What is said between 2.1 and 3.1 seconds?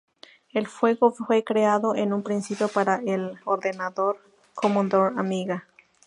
un principio para